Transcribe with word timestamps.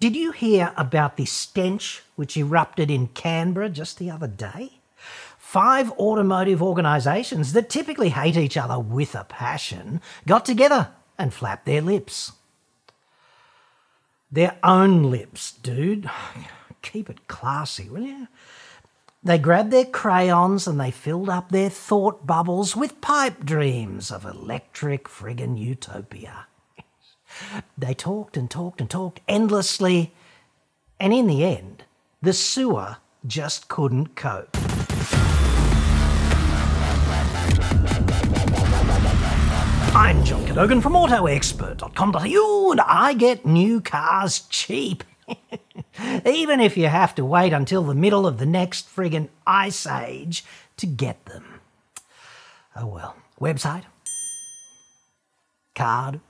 Did 0.00 0.16
you 0.16 0.32
hear 0.32 0.72
about 0.78 1.18
the 1.18 1.26
stench 1.26 2.02
which 2.16 2.34
erupted 2.34 2.90
in 2.90 3.08
Canberra 3.08 3.68
just 3.68 3.98
the 3.98 4.10
other 4.10 4.26
day? 4.26 4.80
Five 5.38 5.90
automotive 5.92 6.62
organisations 6.62 7.52
that 7.52 7.68
typically 7.68 8.08
hate 8.08 8.38
each 8.38 8.56
other 8.56 8.78
with 8.78 9.14
a 9.14 9.24
passion 9.24 10.00
got 10.26 10.46
together 10.46 10.88
and 11.18 11.34
flapped 11.34 11.66
their 11.66 11.82
lips. 11.82 12.32
Their 14.32 14.56
own 14.64 15.10
lips, 15.10 15.52
dude. 15.52 16.08
Keep 16.82 17.10
it 17.10 17.28
classy, 17.28 17.90
will 17.90 18.00
you? 18.00 18.28
They 19.22 19.36
grabbed 19.36 19.70
their 19.70 19.84
crayons 19.84 20.66
and 20.66 20.80
they 20.80 20.90
filled 20.90 21.28
up 21.28 21.50
their 21.50 21.68
thought 21.68 22.26
bubbles 22.26 22.74
with 22.74 23.02
pipe 23.02 23.44
dreams 23.44 24.10
of 24.10 24.24
electric 24.24 25.08
friggin' 25.08 25.58
utopia. 25.58 26.46
They 27.76 27.94
talked 27.94 28.36
and 28.36 28.50
talked 28.50 28.80
and 28.80 28.90
talked 28.90 29.20
endlessly, 29.28 30.12
and 30.98 31.12
in 31.12 31.26
the 31.26 31.44
end, 31.44 31.84
the 32.22 32.32
sewer 32.32 32.98
just 33.26 33.68
couldn't 33.68 34.16
cope. 34.16 34.56
I'm 39.92 40.24
John 40.24 40.46
Cadogan 40.46 40.80
from 40.80 40.92
AutoExpert.com.au, 40.92 42.70
and 42.70 42.80
I 42.80 43.12
get 43.14 43.44
new 43.44 43.80
cars 43.80 44.40
cheap. 44.48 45.04
Even 46.24 46.60
if 46.60 46.76
you 46.76 46.86
have 46.86 47.14
to 47.16 47.24
wait 47.24 47.52
until 47.52 47.82
the 47.82 47.94
middle 47.94 48.26
of 48.26 48.38
the 48.38 48.46
next 48.46 48.88
friggin' 48.94 49.28
ice 49.46 49.86
age 49.86 50.44
to 50.76 50.86
get 50.86 51.24
them. 51.26 51.60
Oh 52.76 52.86
well. 52.86 53.16
Website? 53.40 53.84
Card? 55.74 56.20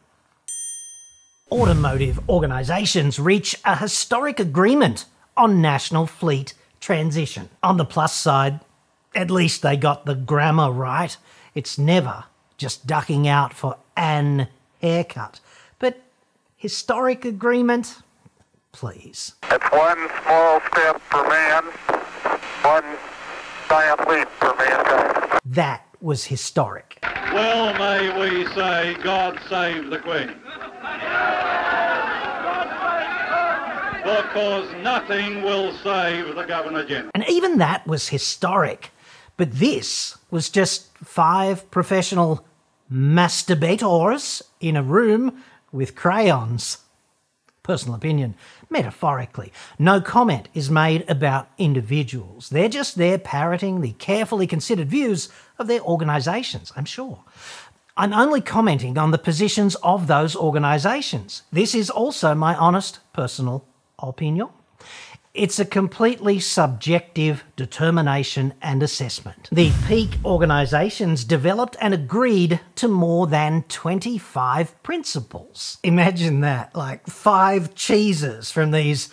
Automotive 1.53 2.21
organisations 2.29 3.19
reach 3.19 3.57
a 3.65 3.75
historic 3.75 4.39
agreement 4.39 5.07
on 5.37 5.61
national 5.61 6.07
fleet 6.07 6.55
transition. 6.79 7.49
On 7.61 7.77
the 7.77 7.85
plus 7.85 8.15
side, 8.15 8.61
at 9.17 9.33
least 9.33 9.61
they 9.61 9.77
got 9.77 10.07
the 10.07 10.15
grammar 10.15 10.71
right. 10.71 11.17
It's 11.53 11.77
never 11.77 12.25
just 12.57 12.87
ducking 12.87 13.27
out 13.27 13.53
for 13.53 13.79
an 13.97 14.47
haircut. 14.81 15.41
But 15.81 16.01
historic 16.57 17.25
agreement? 17.25 17.97
Please. 18.71 19.35
It's 19.51 19.73
one 19.73 20.09
small 20.23 20.61
step 20.71 21.01
for 21.11 21.29
man, 21.29 21.65
one 22.63 22.97
giant 23.69 24.09
leap 24.09 24.29
for 24.39 24.55
mankind. 24.55 25.41
That 25.45 25.85
was 26.01 26.27
historic. 26.27 27.01
Well, 27.03 27.75
may 27.75 28.21
we 28.21 28.47
say, 28.55 28.97
God 29.03 29.41
save 29.49 29.91
the 29.91 29.99
Queen. 29.99 30.37
Because 34.05 34.73
nothing 34.83 35.43
will 35.43 35.73
save 35.79 36.35
the 36.35 36.45
Governor 36.45 36.85
General. 36.85 37.11
And 37.15 37.25
even 37.29 37.59
that 37.59 37.87
was 37.87 38.09
historic. 38.09 38.93
But 39.37 39.53
this 39.53 40.19
was 40.31 40.49
just 40.51 40.97
five 40.99 41.69
professional 41.71 42.47
masturbators 42.93 44.43
in 44.61 44.77
a 44.77 44.83
room 44.83 45.43
with 45.73 45.95
crayons. 45.97 46.79
Personal 47.63 47.95
opinion, 47.95 48.35
metaphorically. 48.69 49.53
No 49.79 50.01
comment 50.01 50.49
is 50.55 50.71
made 50.71 51.09
about 51.09 51.49
individuals. 51.59 52.49
They're 52.49 52.69
just 52.69 52.97
there 52.97 53.19
parroting 53.19 53.81
the 53.81 53.93
carefully 53.93 54.47
considered 54.47 54.89
views 54.89 55.29
of 55.59 55.67
their 55.67 55.81
organisations, 55.81 56.73
I'm 56.77 56.85
sure. 56.85 57.25
I'm 58.01 58.15
only 58.15 58.41
commenting 58.41 58.97
on 58.97 59.11
the 59.11 59.19
positions 59.19 59.75
of 59.83 60.07
those 60.07 60.35
organisations. 60.35 61.43
This 61.53 61.75
is 61.75 61.91
also 61.91 62.35
my 62.35 62.57
honest 62.57 63.01
personal 63.13 63.67
opinion. 63.99 64.49
It's 65.35 65.59
a 65.59 65.67
completely 65.67 66.41
subjective 66.41 67.45
determination 67.57 68.55
and 68.63 68.83
assessment. 68.83 69.51
The 69.53 69.71
peak 69.87 70.17
organisations 70.25 71.25
developed 71.25 71.77
and 71.79 71.93
agreed 71.93 72.61
to 72.77 72.89
more 72.89 73.27
than 73.27 73.65
25 73.65 74.83
principles. 74.83 75.77
Imagine 75.83 76.41
that, 76.41 76.75
like 76.75 77.07
five 77.07 77.75
cheeses 77.75 78.51
from 78.51 78.71
these 78.71 79.11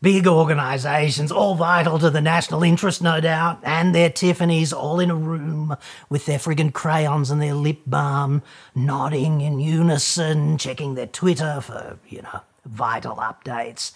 big 0.00 0.26
organisations, 0.26 1.32
all 1.32 1.54
vital 1.54 1.98
to 1.98 2.10
the 2.10 2.20
national 2.20 2.62
interest, 2.62 3.02
no 3.02 3.20
doubt, 3.20 3.60
and 3.62 3.94
their 3.94 4.10
Tiffany's 4.10 4.72
all 4.72 5.00
in 5.00 5.10
a 5.10 5.14
room 5.14 5.76
with 6.08 6.26
their 6.26 6.38
friggin' 6.38 6.72
crayons 6.72 7.30
and 7.30 7.42
their 7.42 7.54
lip 7.54 7.80
balm, 7.86 8.42
nodding 8.74 9.40
in 9.40 9.58
unison, 9.60 10.56
checking 10.58 10.94
their 10.94 11.06
Twitter 11.06 11.60
for, 11.60 11.98
you 12.08 12.22
know, 12.22 12.40
vital 12.64 13.16
updates 13.16 13.92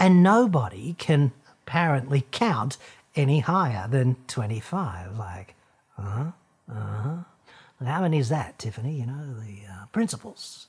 and 0.00 0.22
nobody 0.22 0.94
can 0.94 1.30
apparently 1.62 2.26
count 2.32 2.78
any 3.14 3.40
higher 3.40 3.86
than 3.86 4.16
25. 4.26 5.16
Like, 5.16 5.54
uh 5.98 6.02
huh, 6.02 6.30
uh 6.72 7.02
huh. 7.02 7.16
How 7.84 8.00
many 8.02 8.18
is 8.18 8.30
that, 8.30 8.58
Tiffany? 8.58 8.98
You 8.98 9.06
know, 9.06 9.34
the 9.40 9.66
uh, 9.70 9.86
principles. 9.92 10.66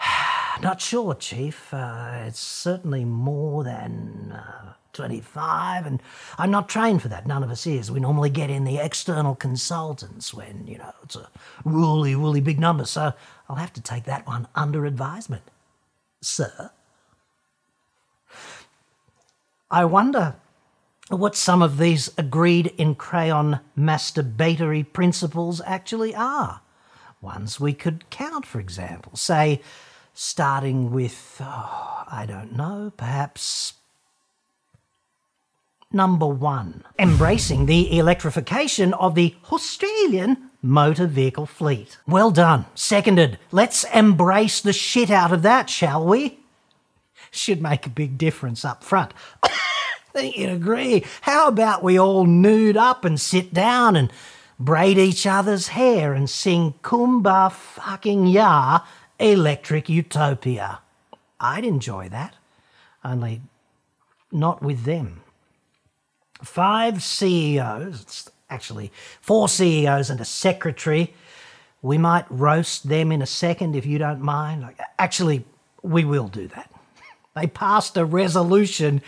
Not 0.60 0.80
sure, 0.80 1.14
Chief. 1.14 1.72
Uh, 1.72 2.24
it's 2.26 2.40
certainly 2.40 3.04
more 3.04 3.64
than 3.64 4.32
uh, 4.32 4.72
25, 4.92 5.86
and 5.86 6.02
I'm 6.38 6.50
not 6.50 6.68
trained 6.68 7.02
for 7.02 7.08
that. 7.08 7.26
None 7.26 7.42
of 7.42 7.50
us 7.50 7.66
is. 7.66 7.90
We 7.90 8.00
normally 8.00 8.30
get 8.30 8.48
in 8.48 8.64
the 8.64 8.78
external 8.78 9.34
consultants 9.34 10.32
when, 10.32 10.66
you 10.66 10.78
know, 10.78 10.92
it's 11.02 11.16
a 11.16 11.28
really, 11.64 12.14
really 12.14 12.40
big 12.40 12.58
number. 12.58 12.86
So 12.86 13.12
I'll 13.48 13.56
have 13.56 13.74
to 13.74 13.82
take 13.82 14.04
that 14.04 14.26
one 14.26 14.48
under 14.54 14.86
advisement, 14.86 15.42
sir. 16.22 16.70
I 19.70 19.84
wonder 19.84 20.36
what 21.08 21.36
some 21.36 21.62
of 21.62 21.78
these 21.78 22.10
agreed 22.16 22.72
in 22.78 22.94
crayon 22.94 23.60
masturbatory 23.78 24.90
principles 24.92 25.60
actually 25.66 26.14
are. 26.14 26.60
Ones 27.20 27.58
we 27.58 27.72
could 27.72 28.08
count, 28.10 28.46
for 28.46 28.60
example. 28.60 29.16
Say, 29.16 29.60
starting 30.14 30.90
with, 30.90 31.40
oh, 31.40 32.04
I 32.10 32.24
don't 32.26 32.56
know, 32.56 32.92
perhaps 32.96 33.74
number 35.92 36.26
one, 36.26 36.84
embracing 36.98 37.66
the 37.66 37.98
electrification 37.98 38.92
of 38.94 39.14
the 39.14 39.34
Australian 39.50 40.50
motor 40.60 41.06
vehicle 41.06 41.46
fleet. 41.46 41.98
Well 42.06 42.30
done. 42.30 42.66
Seconded. 42.74 43.38
Let's 43.50 43.84
embrace 43.94 44.60
the 44.60 44.72
shit 44.72 45.10
out 45.10 45.32
of 45.32 45.42
that, 45.42 45.70
shall 45.70 46.04
we? 46.04 46.38
should 47.36 47.62
make 47.62 47.86
a 47.86 47.90
big 47.90 48.18
difference 48.18 48.64
up 48.64 48.82
front. 48.82 49.12
I 49.42 49.50
think 50.12 50.36
you'd 50.36 50.50
agree. 50.50 51.04
How 51.22 51.48
about 51.48 51.82
we 51.82 51.98
all 51.98 52.24
nude 52.24 52.76
up 52.76 53.04
and 53.04 53.20
sit 53.20 53.52
down 53.52 53.96
and 53.96 54.10
braid 54.58 54.98
each 54.98 55.26
other's 55.26 55.68
hair 55.68 56.12
and 56.12 56.28
sing 56.28 56.74
Kumba 56.82 57.52
fucking 57.52 58.26
Ya 58.26 58.80
Electric 59.18 59.88
Utopia? 59.88 60.80
I'd 61.38 61.64
enjoy 61.64 62.08
that, 62.08 62.34
only 63.04 63.42
not 64.32 64.62
with 64.62 64.84
them. 64.84 65.22
Five 66.42 67.02
CEOs, 67.02 68.30
actually 68.50 68.92
four 69.20 69.48
CEOs 69.48 70.10
and 70.10 70.20
a 70.20 70.24
secretary. 70.24 71.14
We 71.82 71.98
might 71.98 72.26
roast 72.30 72.88
them 72.88 73.12
in 73.12 73.22
a 73.22 73.26
second 73.26 73.76
if 73.76 73.86
you 73.86 73.98
don't 73.98 74.20
mind. 74.20 74.66
Actually, 74.98 75.44
we 75.82 76.04
will 76.04 76.28
do 76.28 76.48
that. 76.48 76.70
They 77.34 77.46
passed 77.46 77.98
a 77.98 78.04
resolution 78.06 79.02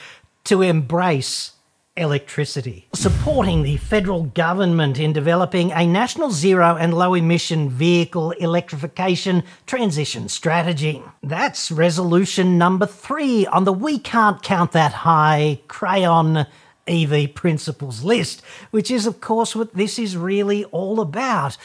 to 0.44 0.60
embrace 0.60 1.52
electricity, 1.98 2.88
supporting 2.94 3.62
the 3.62 3.76
federal 3.76 4.24
government 4.24 4.98
in 4.98 5.12
developing 5.12 5.72
a 5.72 5.86
national 5.86 6.30
zero 6.30 6.76
and 6.76 6.94
low 6.94 7.14
emission 7.14 7.68
vehicle 7.68 8.30
electrification 8.32 9.42
transition 9.66 10.28
strategy. 10.28 11.02
That's 11.22 11.70
resolution 11.70 12.58
number 12.58 12.86
three 12.86 13.46
on 13.46 13.64
the 13.64 13.72
We 13.72 13.98
Can't 13.98 14.42
Count 14.42 14.72
That 14.72 14.92
High 14.92 15.60
crayon 15.68 16.46
EV 16.86 17.34
principles 17.34 18.02
list, 18.02 18.42
which 18.70 18.90
is, 18.90 19.06
of 19.06 19.20
course, 19.20 19.54
what 19.54 19.74
this 19.74 19.98
is 19.98 20.16
really 20.16 20.64
all 20.66 21.00
about. 21.00 21.56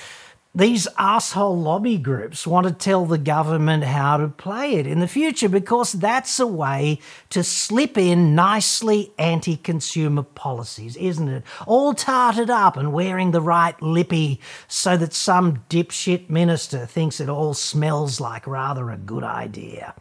These 0.55 0.87
asshole 0.99 1.59
lobby 1.59 1.97
groups 1.97 2.45
want 2.45 2.67
to 2.67 2.73
tell 2.73 3.07
the 3.07 3.17
government 3.17 3.85
how 3.85 4.17
to 4.17 4.27
play 4.27 4.75
it 4.75 4.85
in 4.85 4.99
the 4.99 5.07
future 5.07 5.49
because 5.49 5.93
that's 5.93 6.39
a 6.39 6.45
way 6.45 6.99
to 7.31 7.43
slip 7.43 7.97
in 7.97 8.35
nicely 8.35 9.13
anti 9.17 9.57
consumer 9.57 10.21
policies, 10.21 10.95
isn't 10.95 11.27
it? 11.27 11.43
All 11.65 11.95
tarted 11.95 12.51
up 12.51 12.77
and 12.77 12.93
wearing 12.93 13.31
the 13.31 13.41
right 13.41 13.81
lippy 13.81 14.39
so 14.67 14.95
that 14.95 15.15
some 15.15 15.63
dipshit 15.71 16.29
minister 16.29 16.85
thinks 16.85 17.19
it 17.19 17.29
all 17.29 17.55
smells 17.55 18.21
like 18.21 18.45
rather 18.45 18.91
a 18.91 18.97
good 18.97 19.23
idea. 19.23 19.95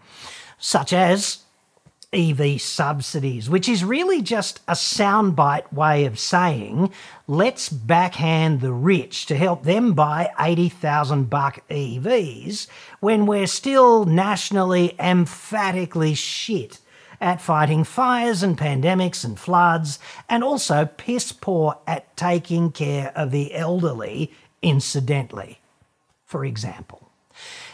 Such 0.59 0.93
as 0.93 1.42
EV 2.13 2.61
subsidies, 2.61 3.49
which 3.49 3.69
is 3.69 3.85
really 3.85 4.21
just 4.21 4.61
a 4.69 4.73
soundbite 4.73 5.73
way 5.73 6.05
of 6.05 6.19
saying 6.19 6.93
let's 7.27 7.69
backhand 7.69 8.61
the 8.61 8.73
rich 8.73 9.27
to 9.27 9.37
help 9.37 9.63
them 9.63 9.95
buy 9.95 10.31
80,000 10.39 11.31
buck 11.31 11.67
EVs 11.71 12.67
when 13.01 13.27
we're 13.27 13.47
still 13.47 14.05
nationally 14.05 14.95
emphatically 15.01 16.15
shit 16.15 16.81
at 17.23 17.41
fighting 17.41 17.85
fires 17.85 18.43
and 18.43 18.59
pandemics 18.59 19.25
and 19.25 19.39
floods, 19.39 20.01
and 20.29 20.43
also 20.43 20.85
piss 20.85 21.31
poor 21.31 21.79
at 21.87 22.17
taking 22.17 22.73
care 22.73 23.13
of 23.15 23.31
the 23.31 23.55
elderly 23.55 24.33
incidentally, 24.61 25.61
for 26.27 26.45
example. 26.45 27.12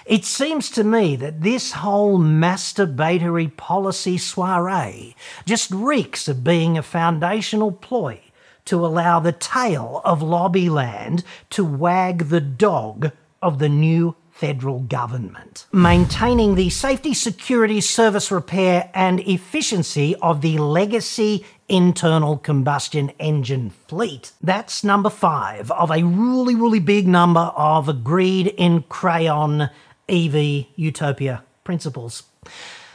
It 0.07 0.25
seems 0.25 0.71
to 0.71 0.85
me 0.85 1.17
that 1.17 1.43
this 1.43 1.73
whole 1.73 2.19
masturbatory 2.19 3.55
policy 3.57 4.17
soiree 4.17 5.15
just 5.45 5.71
reeks 5.71 6.29
of 6.29 6.45
being 6.45 6.79
a 6.79 6.83
foundational 6.83 7.73
ploy 7.73 8.21
to 8.65 8.85
allow 8.85 9.21
the 9.21 9.33
tail 9.33 10.01
of 10.05 10.23
Lobbyland 10.23 11.25
to 11.51 11.65
wag 11.65 12.29
the 12.29 12.41
dog 12.41 13.13
of 13.41 13.59
the 13.59 13.69
new 13.69 14.15
federal 14.39 14.79
government. 14.79 15.67
Maintaining 15.73 16.55
the 16.55 16.71
safety, 16.71 17.13
security, 17.13 17.81
service 17.81 18.31
repair, 18.31 18.89
and 18.95 19.19
efficiency 19.21 20.15
of 20.23 20.43
the 20.43 20.59
legacy 20.59 21.45
internal 21.69 22.39
combustion 22.39 23.11
engine 23.19 23.71
fleet. 23.89 24.31
That's 24.41 24.85
number 24.85 25.11
five 25.11 25.73
of 25.73 25.91
a 25.91 26.05
really, 26.05 26.55
really 26.55 26.79
big 26.79 27.09
number 27.09 27.53
of 27.57 27.89
agreed 27.89 28.47
in 28.47 28.85
crayon 28.85 29.71
EV 30.09 30.67
utopia 30.77 31.43
principles. 31.65 32.23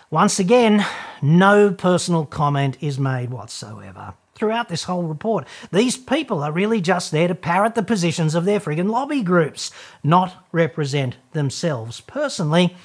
Once 0.10 0.40
again, 0.40 0.86
no 1.22 1.72
personal 1.74 2.26
comment 2.26 2.78
is 2.80 2.98
made 2.98 3.32
whatsoever 3.32 4.14
throughout 4.44 4.68
this 4.68 4.84
whole 4.84 5.04
report. 5.04 5.48
These 5.72 5.96
people 5.96 6.44
are 6.44 6.52
really 6.52 6.82
just 6.82 7.14
there 7.14 7.30
to 7.30 7.34
parrot 7.34 7.76
the 7.76 7.82
positions 7.82 8.36
of 8.36 8.44
their 8.44 8.60
friggin' 8.60 8.90
lobby 8.90 9.24
groups, 9.24 9.72
not 10.04 10.46
represent 10.52 11.16
themselves 11.32 12.02
personally. 12.02 12.76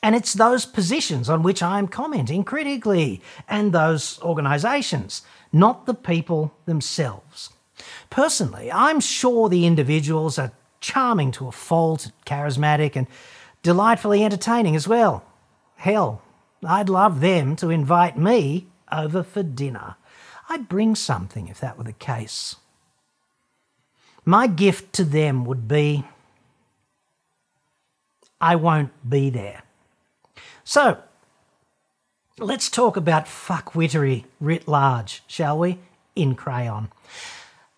And 0.00 0.14
it's 0.14 0.32
those 0.32 0.64
positions 0.64 1.28
on 1.28 1.42
which 1.42 1.60
I'm 1.60 1.88
commenting 1.88 2.44
critically, 2.44 3.20
and 3.48 3.72
those 3.72 4.22
organisations, 4.22 5.22
not 5.52 5.86
the 5.86 5.94
people 5.94 6.54
themselves. 6.66 7.50
Personally, 8.08 8.70
I'm 8.70 9.00
sure 9.00 9.48
the 9.48 9.66
individuals 9.66 10.38
are 10.38 10.52
charming 10.78 11.32
to 11.32 11.48
a 11.48 11.52
fault, 11.52 12.12
charismatic, 12.24 12.94
and 12.94 13.08
delightfully 13.64 14.24
entertaining 14.24 14.76
as 14.76 14.86
well. 14.86 15.24
Hell, 15.74 16.22
I'd 16.64 16.88
love 16.88 17.18
them 17.18 17.56
to 17.56 17.70
invite 17.70 18.16
me 18.16 18.68
over 18.92 19.24
for 19.24 19.42
dinner. 19.42 19.96
I'd 20.48 20.68
bring 20.68 20.94
something 20.94 21.48
if 21.48 21.60
that 21.60 21.76
were 21.76 21.84
the 21.84 21.92
case. 21.92 22.56
My 24.24 24.46
gift 24.46 24.92
to 24.94 25.04
them 25.04 25.44
would 25.44 25.68
be 25.68 26.04
I 28.40 28.56
won't 28.56 28.90
be 29.08 29.30
there. 29.30 29.62
So, 30.62 30.98
let's 32.38 32.68
talk 32.68 32.96
about 32.96 33.26
fuckwittery 33.26 34.24
writ 34.40 34.68
large, 34.68 35.22
shall 35.26 35.58
we? 35.58 35.78
In 36.14 36.34
crayon. 36.34 36.88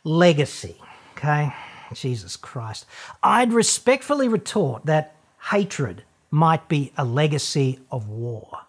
Legacy, 0.05 0.77
okay? 1.13 1.53
Jesus 1.95 2.37
Christ. 2.37 2.87
I'd 3.23 3.53
respectfully 3.53 4.29
retort 4.29 4.85
that 4.87 5.15
hatred 5.51 6.03
might 6.31 6.69
be 6.69 6.93
a 6.97 7.05
legacy 7.05 7.79
of 7.91 8.09
war. 8.09 8.61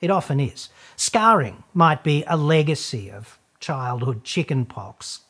It 0.00 0.10
often 0.10 0.40
is. 0.40 0.68
Scarring 0.96 1.64
might 1.74 2.04
be 2.04 2.24
a 2.26 2.36
legacy 2.36 3.10
of 3.10 3.38
childhood 3.60 4.24
chickenpox. 4.24 5.20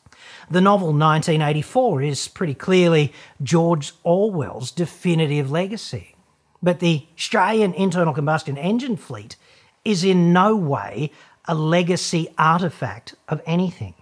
The 0.49 0.61
novel 0.61 0.87
1984 0.87 2.01
is 2.01 2.27
pretty 2.27 2.53
clearly 2.53 3.13
George 3.41 3.93
Orwell's 4.03 4.71
definitive 4.71 5.51
legacy. 5.51 6.15
But 6.63 6.79
the 6.79 7.07
Australian 7.15 7.73
internal 7.73 8.13
combustion 8.13 8.57
engine 8.57 8.97
fleet 8.97 9.35
is 9.83 10.03
in 10.03 10.31
no 10.31 10.55
way 10.55 11.11
a 11.45 11.55
legacy 11.55 12.27
artefact 12.37 13.15
of 13.27 13.41
anything. 13.45 13.95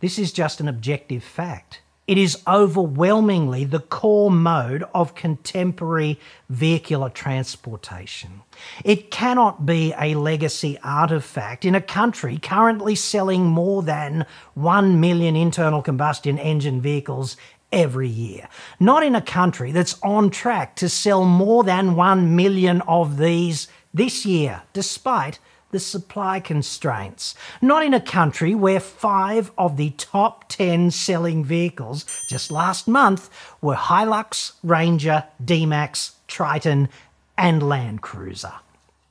This 0.00 0.18
is 0.18 0.32
just 0.32 0.60
an 0.60 0.68
objective 0.68 1.24
fact. 1.24 1.80
It 2.06 2.18
is 2.18 2.40
overwhelmingly 2.46 3.64
the 3.64 3.80
core 3.80 4.30
mode 4.30 4.84
of 4.94 5.16
contemporary 5.16 6.20
vehicular 6.48 7.10
transportation. 7.10 8.42
It 8.84 9.10
cannot 9.10 9.66
be 9.66 9.92
a 9.98 10.14
legacy 10.14 10.78
artifact 10.84 11.64
in 11.64 11.74
a 11.74 11.80
country 11.80 12.38
currently 12.38 12.94
selling 12.94 13.46
more 13.46 13.82
than 13.82 14.24
1 14.54 15.00
million 15.00 15.34
internal 15.34 15.82
combustion 15.82 16.38
engine 16.38 16.80
vehicles 16.80 17.36
every 17.72 18.08
year. 18.08 18.48
Not 18.78 19.02
in 19.02 19.16
a 19.16 19.20
country 19.20 19.72
that's 19.72 19.98
on 20.00 20.30
track 20.30 20.76
to 20.76 20.88
sell 20.88 21.24
more 21.24 21.64
than 21.64 21.96
1 21.96 22.36
million 22.36 22.82
of 22.82 23.18
these 23.18 23.66
this 23.92 24.24
year, 24.24 24.62
despite 24.72 25.40
the 25.76 25.80
supply 25.80 26.40
constraints. 26.40 27.34
Not 27.60 27.84
in 27.84 27.92
a 27.92 28.00
country 28.00 28.54
where 28.54 28.80
five 28.80 29.52
of 29.58 29.76
the 29.76 29.90
top 29.90 30.48
10 30.48 30.90
selling 30.90 31.44
vehicles 31.44 32.06
just 32.30 32.50
last 32.50 32.88
month 32.88 33.28
were 33.60 33.74
Hilux, 33.74 34.52
Ranger, 34.62 35.24
D-Max, 35.44 36.16
Triton, 36.28 36.88
and 37.36 37.62
Land 37.62 38.00
Cruiser. 38.00 38.54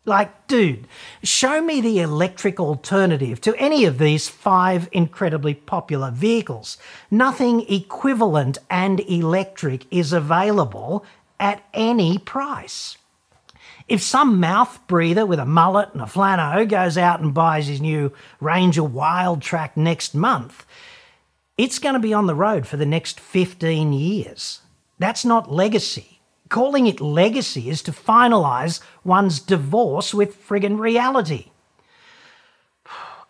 Like, 0.05 0.47
dude, 0.47 0.87
show 1.21 1.61
me 1.61 1.81
the 1.81 1.99
electric 1.99 2.59
alternative 2.59 3.39
to 3.41 3.55
any 3.57 3.85
of 3.85 3.99
these 3.99 4.27
five 4.27 4.89
incredibly 4.91 5.53
popular 5.53 6.09
vehicles. 6.09 6.79
Nothing 7.11 7.71
equivalent 7.71 8.57
and 8.71 9.01
electric 9.01 9.85
is 9.93 10.11
available 10.11 11.05
at 11.39 11.63
any 11.75 12.17
price. 12.17 12.97
If 13.87 14.01
some 14.01 14.39
mouth 14.39 14.79
breather 14.87 15.27
with 15.27 15.39
a 15.39 15.45
mullet 15.45 15.89
and 15.93 16.01
a 16.01 16.05
flano 16.05 16.67
goes 16.67 16.97
out 16.97 17.19
and 17.19 17.35
buys 17.35 17.67
his 17.67 17.79
new 17.79 18.11
Ranger 18.39 18.81
Wildtrak 18.81 19.77
next 19.77 20.15
month, 20.15 20.65
it's 21.57 21.77
going 21.77 21.93
to 21.93 21.99
be 21.99 22.13
on 22.13 22.25
the 22.25 22.33
road 22.33 22.65
for 22.65 22.77
the 22.77 22.85
next 22.85 23.19
15 23.19 23.93
years. 23.93 24.61
That's 24.97 25.23
not 25.23 25.51
legacy. 25.51 26.19
Calling 26.49 26.87
it 26.87 26.99
legacy 26.99 27.69
is 27.69 27.83
to 27.83 27.91
finalise 27.91 28.79
one's 29.03 29.39
divorce 29.39 30.15
with 30.15 30.47
friggin' 30.47 30.79
reality. 30.79 31.51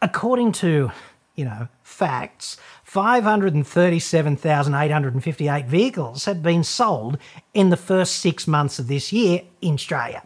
According 0.01 0.53
to, 0.53 0.91
you 1.35 1.45
know, 1.45 1.67
facts, 1.83 2.55
537,858 2.83 5.65
vehicles 5.65 6.25
have 6.25 6.41
been 6.41 6.63
sold 6.63 7.17
in 7.53 7.69
the 7.69 7.77
first 7.77 8.15
six 8.17 8.47
months 8.47 8.79
of 8.79 8.87
this 8.87 9.11
year 9.11 9.41
in 9.61 9.73
Australia. 9.73 10.23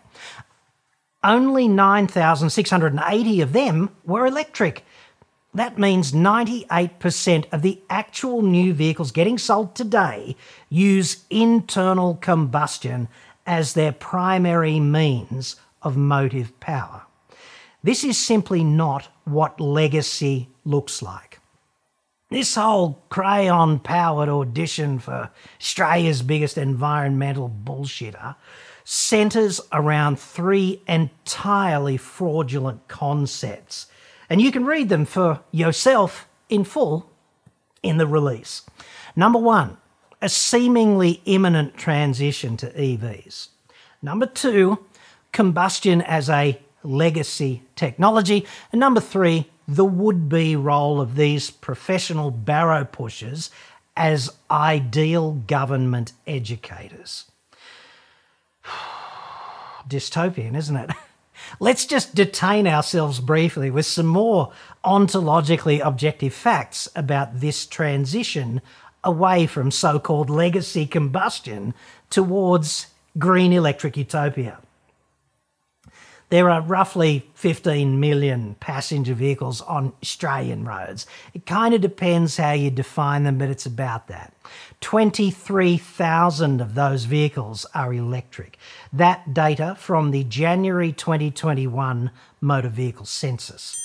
Only 1.24 1.68
9,680 1.68 3.42
of 3.42 3.52
them 3.52 3.90
were 4.06 4.26
electric. 4.26 4.86
That 5.54 5.78
means 5.78 6.14
98% 6.14 7.52
of 7.52 7.62
the 7.62 7.82
actual 7.90 8.42
new 8.42 8.74
vehicles 8.74 9.12
getting 9.12 9.38
sold 9.38 9.76
today 9.76 10.36
use 10.70 11.26
internal 11.30 12.16
combustion 12.16 13.10
as 13.46 13.74
their 13.74 13.92
primary 13.92 14.80
means 14.80 15.58
of 15.82 15.98
motive 15.98 16.58
power. 16.60 17.04
This 17.84 18.04
is 18.04 18.18
simply 18.18 18.64
not 18.64 19.10
what 19.26 19.60
legacy 19.60 20.50
looks 20.64 21.02
like. 21.02 21.40
This 22.30 22.56
whole 22.56 23.04
crayon 23.10 23.80
powered 23.80 24.30
audition 24.30 25.00
for 25.00 25.32
Australia's 25.60 26.22
biggest 26.22 26.58
environmental 26.58 27.50
bullshitter 27.50 28.36
centres 28.84 29.62
around 29.72 30.20
three 30.20 30.82
entirely 30.88 31.98
fraudulent 31.98 32.88
concepts. 32.88 33.88
And 34.30 34.42
you 34.42 34.52
can 34.52 34.66
read 34.66 34.90
them 34.90 35.06
for 35.06 35.42
yourself 35.52 36.28
in 36.50 36.64
full 36.64 37.10
in 37.82 37.98
the 37.98 38.08
release. 38.08 38.64
Number 39.16 39.40
one, 39.40 39.78
a 40.22 40.30
seemingly 40.30 41.22
imminent 41.26 41.78
transition 41.78 42.58
to 42.58 42.72
EVs. 42.72 43.50
Number 44.02 44.26
two, 44.26 44.86
combustion 45.32 46.02
as 46.02 46.30
a 46.30 46.60
legacy 46.84 47.64
technology. 47.76 48.46
And 48.72 48.80
number 48.80 49.00
three, 49.00 49.50
the 49.68 49.86
would 49.86 50.30
be 50.30 50.56
role 50.56 51.00
of 51.00 51.16
these 51.16 51.52
professional 51.52 52.32
barrow 52.32 52.86
pushers 52.86 53.52
as 53.96 54.32
ideal 54.50 55.34
government 55.34 56.14
educators 56.26 57.26
dystopian, 59.88 60.56
isn't 60.56 60.76
it? 60.76 60.92
Let's 61.60 61.86
just 61.86 62.16
detain 62.16 62.68
ourselves 62.68 63.20
briefly 63.20 63.72
with 63.72 63.86
some 63.86 64.06
more 64.06 64.52
ontologically 64.84 65.86
objective 65.86 66.34
facts 66.34 66.88
about 66.96 67.40
this 67.40 67.66
transition 67.66 68.62
away 69.04 69.48
from 69.48 69.72
so 69.72 70.00
called 70.00 70.30
legacy 70.30 70.86
combustion 70.86 71.74
towards 72.10 72.88
green 73.18 73.54
electric 73.54 73.98
utopia. 73.98 74.60
There 76.30 76.50
are 76.50 76.62
roughly 76.62 77.28
15 77.34 78.00
million 78.00 78.56
passenger 78.60 79.16
vehicles 79.16 79.62
on 79.62 79.94
Australian 80.04 80.64
roads. 80.64 81.08
It 81.34 81.48
kind 81.48 81.74
of 81.74 81.82
depends 81.82 82.38
how 82.38 82.52
you 82.52 82.70
define 82.70 83.24
them, 83.24 83.40
but 83.40 83.50
it's 83.50 83.66
about 83.66 84.08
that. 84.10 84.32
23,000 84.82 86.62
of 86.62 86.74
those 86.74 87.04
vehicles 87.04 87.66
are 87.74 87.94
electric. 87.94 88.58
That 88.94 89.34
data 89.34 89.76
from 89.78 90.12
the 90.12 90.24
January 90.24 90.92
2021 90.92 92.12
motor 92.42 92.70
vehicle 92.70 93.06
census. 93.06 93.76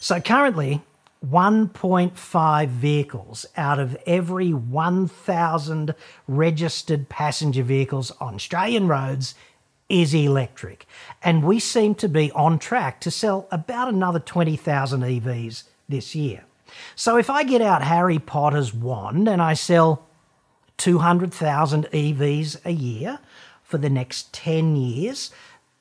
So 0.00 0.20
currently, 0.20 0.82
1.5 1.26 2.68
vehicles 2.68 3.44
out 3.56 3.78
of 3.78 3.96
every 4.06 4.52
1,000 4.52 5.94
registered 6.26 7.08
passenger 7.08 7.62
vehicles 7.62 8.10
on 8.20 8.36
Australian 8.36 8.86
roads 8.88 9.34
is 9.88 10.14
electric. 10.14 10.86
And 11.22 11.42
we 11.42 11.58
seem 11.58 11.94
to 11.96 12.08
be 12.08 12.30
on 12.32 12.58
track 12.58 13.00
to 13.00 13.10
sell 13.10 13.48
about 13.50 13.88
another 13.88 14.20
20,000 14.20 15.00
EVs 15.00 15.64
this 15.88 16.14
year. 16.14 16.44
So 16.94 17.16
if 17.16 17.30
I 17.30 17.44
get 17.44 17.62
out 17.62 17.82
Harry 17.82 18.18
Potter's 18.18 18.74
wand 18.74 19.28
and 19.28 19.40
I 19.40 19.54
sell 19.54 20.07
200,000 20.78 21.86
EVs 21.92 22.64
a 22.64 22.72
year 22.72 23.18
for 23.62 23.78
the 23.78 23.90
next 23.90 24.32
10 24.32 24.76
years, 24.76 25.30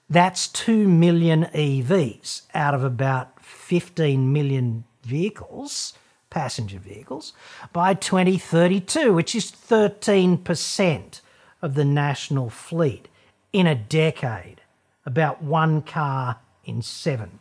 that's 0.09 0.47
2 0.49 0.87
million 0.87 1.45
EVs 1.53 2.43
out 2.53 2.73
of 2.73 2.83
about 2.83 3.43
15 3.43 4.31
million 4.31 4.83
vehicles, 5.03 5.93
passenger 6.29 6.79
vehicles, 6.79 7.33
by 7.71 7.93
2032, 7.93 9.13
which 9.13 9.33
is 9.33 9.51
13% 9.51 11.21
of 11.61 11.75
the 11.75 11.85
national 11.85 12.49
fleet 12.49 13.07
in 13.53 13.67
a 13.67 13.75
decade, 13.75 14.61
about 15.05 15.41
one 15.41 15.81
car 15.81 16.37
in 16.65 16.81
seven. 16.81 17.39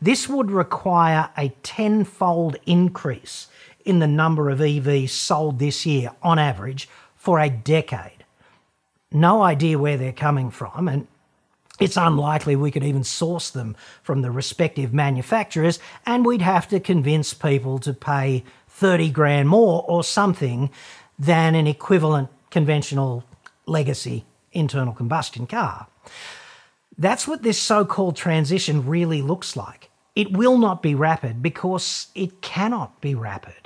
This 0.00 0.28
would 0.28 0.50
require 0.50 1.30
a 1.36 1.48
tenfold 1.62 2.56
increase 2.66 3.48
in 3.86 4.00
the 4.00 4.06
number 4.06 4.50
of 4.50 4.58
EVs 4.58 5.10
sold 5.10 5.58
this 5.58 5.86
year 5.86 6.10
on 6.22 6.38
average 6.38 6.88
for 7.14 7.38
a 7.38 7.48
decade. 7.48 8.24
No 9.12 9.42
idea 9.42 9.78
where 9.78 9.96
they're 9.96 10.12
coming 10.12 10.50
from, 10.50 10.88
and 10.88 11.06
it's 11.78 11.96
unlikely 11.96 12.56
we 12.56 12.70
could 12.70 12.84
even 12.84 13.04
source 13.04 13.50
them 13.50 13.76
from 14.02 14.22
the 14.22 14.30
respective 14.30 14.92
manufacturers, 14.92 15.78
and 16.04 16.26
we'd 16.26 16.42
have 16.42 16.68
to 16.68 16.80
convince 16.80 17.32
people 17.32 17.78
to 17.78 17.94
pay 17.94 18.44
30 18.68 19.10
grand 19.10 19.48
more 19.48 19.84
or 19.86 20.02
something 20.02 20.70
than 21.18 21.54
an 21.54 21.66
equivalent 21.66 22.28
conventional 22.50 23.24
legacy 23.66 24.24
internal 24.52 24.92
combustion 24.92 25.46
car. 25.46 25.86
That's 26.98 27.28
what 27.28 27.42
this 27.42 27.60
so 27.60 27.84
called 27.84 28.16
transition 28.16 28.86
really 28.86 29.22
looks 29.22 29.54
like. 29.54 29.90
It 30.14 30.32
will 30.32 30.56
not 30.56 30.82
be 30.82 30.94
rapid 30.94 31.42
because 31.42 32.06
it 32.14 32.40
cannot 32.40 33.00
be 33.02 33.14
rapid. 33.14 33.65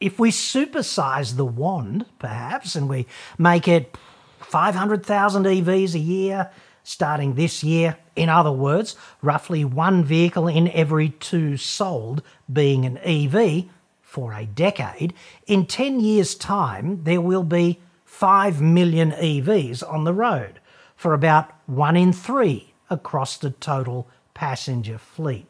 If 0.00 0.18
we 0.18 0.30
supersize 0.30 1.36
the 1.36 1.44
wand, 1.44 2.06
perhaps, 2.18 2.74
and 2.74 2.88
we 2.88 3.06
make 3.38 3.68
it 3.68 3.96
500,000 4.40 5.44
EVs 5.44 5.94
a 5.94 5.98
year 5.98 6.50
starting 6.82 7.34
this 7.34 7.62
year, 7.62 7.98
in 8.16 8.30
other 8.30 8.50
words, 8.50 8.96
roughly 9.20 9.64
one 9.64 10.02
vehicle 10.02 10.48
in 10.48 10.68
every 10.70 11.10
two 11.10 11.58
sold 11.58 12.22
being 12.50 12.86
an 12.86 12.96
EV 12.98 13.66
for 14.00 14.32
a 14.32 14.46
decade, 14.46 15.12
in 15.46 15.66
10 15.66 16.00
years' 16.00 16.34
time, 16.34 17.04
there 17.04 17.20
will 17.20 17.44
be 17.44 17.78
5 18.06 18.60
million 18.60 19.12
EVs 19.12 19.82
on 19.88 20.04
the 20.04 20.14
road 20.14 20.60
for 20.96 21.14
about 21.14 21.52
one 21.66 21.96
in 21.96 22.12
three 22.12 22.72
across 22.88 23.36
the 23.36 23.50
total 23.50 24.08
passenger 24.34 24.98
fleet. 24.98 25.46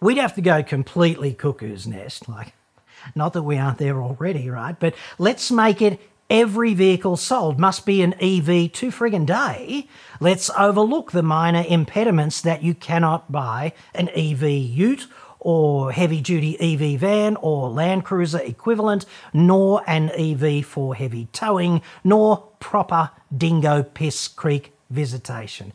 We'd 0.00 0.18
have 0.18 0.34
to 0.34 0.42
go 0.42 0.62
completely 0.62 1.32
cuckoo's 1.32 1.86
nest, 1.86 2.28
like, 2.28 2.52
not 3.14 3.32
that 3.32 3.42
we 3.42 3.58
aren't 3.58 3.78
there 3.78 4.02
already, 4.02 4.50
right? 4.50 4.78
But 4.78 4.94
let's 5.18 5.50
make 5.50 5.80
it 5.80 6.00
every 6.28 6.74
vehicle 6.74 7.16
sold 7.16 7.58
must 7.58 7.86
be 7.86 8.02
an 8.02 8.14
EV 8.14 8.72
to 8.72 8.90
friggin' 8.90 9.26
day. 9.26 9.88
Let's 10.20 10.50
overlook 10.50 11.12
the 11.12 11.22
minor 11.22 11.64
impediments 11.68 12.40
that 12.40 12.62
you 12.62 12.74
cannot 12.74 13.30
buy 13.30 13.72
an 13.94 14.08
EV 14.08 14.42
ute 14.42 15.06
or 15.38 15.92
heavy 15.92 16.20
duty 16.20 16.58
EV 16.58 16.98
van 16.98 17.36
or 17.36 17.70
Land 17.70 18.04
Cruiser 18.04 18.40
equivalent, 18.40 19.06
nor 19.32 19.82
an 19.86 20.10
EV 20.10 20.66
for 20.66 20.94
heavy 20.94 21.28
towing, 21.32 21.82
nor 22.02 22.48
proper 22.58 23.10
Dingo 23.36 23.84
Piss 23.84 24.26
Creek 24.26 24.72
visitation. 24.90 25.72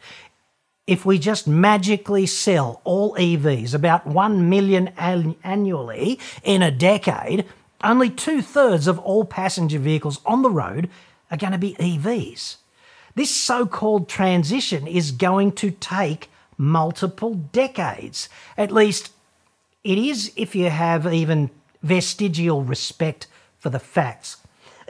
If 0.92 1.06
we 1.06 1.20
just 1.20 1.48
magically 1.48 2.26
sell 2.26 2.82
all 2.84 3.16
EVs, 3.16 3.74
about 3.74 4.06
1 4.06 4.50
million 4.50 4.90
annually 4.98 6.20
in 6.44 6.62
a 6.62 6.70
decade, 6.70 7.46
only 7.82 8.10
two 8.10 8.42
thirds 8.42 8.88
of 8.88 9.00
all 9.00 9.24
passenger 9.24 9.80
vehicles 9.80 10.20
on 10.26 10.42
the 10.42 10.50
road 10.50 10.90
are 11.32 11.38
going 11.38 11.54
to 11.54 11.58
be 11.58 11.76
EVs. 11.76 12.58
This 13.16 13.34
so 13.34 13.66
called 13.66 14.10
transition 14.10 14.86
is 14.86 15.12
going 15.12 15.54
to 15.54 15.72
take 15.72 16.30
multiple 16.58 17.36
decades, 17.36 18.28
at 18.58 18.70
least 18.70 19.14
it 19.86 19.98
is 19.98 20.34
if 20.36 20.56
you 20.56 20.70
have 20.70 21.08
even 21.14 21.52
vestigial 21.82 22.64
respect 22.64 23.28
for 23.58 23.70
the 23.70 23.80
facts. 23.80 24.36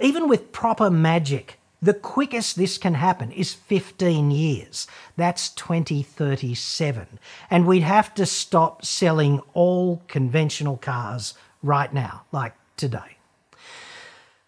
Even 0.01 0.27
with 0.27 0.51
proper 0.51 0.89
magic, 0.89 1.59
the 1.81 1.93
quickest 1.95 2.57
this 2.57 2.77
can 2.77 2.93
happen 2.93 3.31
is 3.31 3.53
15 3.53 4.29
years. 4.29 4.85
That's 5.17 5.49
2037. 5.49 7.19
And 7.49 7.65
we'd 7.65 7.81
have 7.81 8.13
to 8.15 8.25
stop 8.27 8.85
selling 8.85 9.41
all 9.53 10.03
conventional 10.07 10.77
cars 10.77 11.33
right 11.63 11.91
now, 11.91 12.23
like 12.31 12.53
today. 12.77 13.17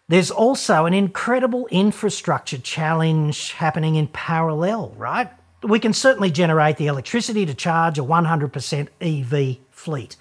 There's 0.06 0.30
also 0.30 0.84
an 0.84 0.94
incredible 0.94 1.66
infrastructure 1.68 2.58
challenge 2.58 3.52
happening 3.52 3.96
in 3.96 4.06
parallel, 4.08 4.94
right? 4.96 5.30
We 5.62 5.80
can 5.80 5.94
certainly 5.94 6.30
generate 6.30 6.76
the 6.76 6.86
electricity 6.86 7.46
to 7.46 7.54
charge 7.54 7.98
a 7.98 8.04
100% 8.04 8.88
EV 9.00 9.58
fleet. 9.70 10.16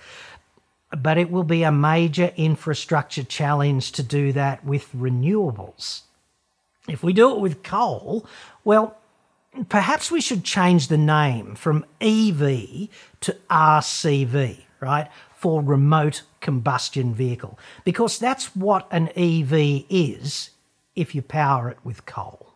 But 0.98 1.18
it 1.18 1.30
will 1.30 1.44
be 1.44 1.64
a 1.64 1.72
major 1.72 2.32
infrastructure 2.38 3.24
challenge 3.24 3.92
to 3.94 4.04
do 4.04 4.32
that 4.32 4.64
with 4.66 4.92
renewables. 4.94 6.04
If 6.88 7.04
we 7.04 7.14
do 7.14 7.32
it 7.32 7.40
with 7.40 7.64
coal, 7.64 8.26
well, 8.64 8.98
perhaps 9.70 10.12
we 10.12 10.22
should 10.22 10.44
change 10.44 10.88
the 10.88 10.98
name 10.98 11.56
from 11.56 11.86
EV 12.02 12.90
to 13.22 13.38
RCV, 13.50 14.60
right? 14.82 15.10
For 15.36 15.62
remote 15.62 16.24
combustion 16.42 17.14
vehicle, 17.14 17.58
because 17.86 18.20
that's 18.20 18.56
what 18.56 18.88
an 18.92 19.10
EV 19.16 19.86
is 19.90 20.50
if 20.96 21.16
you 21.16 21.22
power 21.22 21.70
it 21.70 21.78
with 21.84 22.06
coal. 22.06 22.54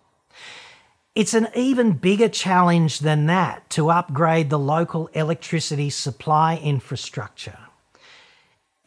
It's 1.16 1.34
an 1.34 1.48
even 1.56 1.94
bigger 1.94 2.30
challenge 2.30 3.00
than 3.00 3.26
that 3.26 3.70
to 3.72 3.90
upgrade 3.90 4.50
the 4.50 4.60
local 4.60 5.08
electricity 5.14 5.90
supply 5.90 6.58
infrastructure. 6.58 7.58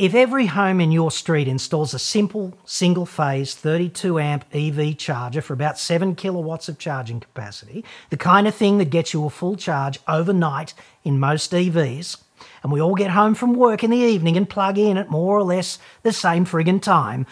If 0.01 0.15
every 0.15 0.47
home 0.47 0.81
in 0.81 0.93
your 0.93 1.11
street 1.11 1.47
installs 1.47 1.93
a 1.93 1.99
simple 1.99 2.55
single 2.65 3.05
phase 3.05 3.55
32 3.55 4.19
amp 4.19 4.47
EV 4.51 4.97
charger 4.97 5.43
for 5.43 5.53
about 5.53 5.79
7 5.79 6.15
kilowatts 6.15 6.71
of 6.71 6.79
charging 6.79 7.21
capacity, 7.21 7.85
the 8.09 8.17
kind 8.17 8.49
of 8.49 8.55
thing 8.55 8.79
that 8.79 8.89
gets 8.89 9.13
you 9.13 9.27
a 9.27 9.29
full 9.29 9.57
charge 9.57 9.99
overnight 10.09 10.73
in 11.05 11.21
most 11.21 11.53
EVs, 11.53 12.17
and 12.63 12.73
we 12.73 12.81
all 12.81 12.95
get 12.95 13.11
home 13.11 13.35
from 13.35 13.53
work 13.53 13.85
in 13.85 13.91
the 13.91 13.99
evening 13.99 14.39
and 14.39 14.49
plug 14.49 14.79
in 14.79 14.97
at 14.97 15.11
more 15.11 15.37
or 15.37 15.43
less 15.43 15.79
the 16.03 16.15
same 16.15 16.47
friggin' 16.47 16.81
time, 16.81 17.27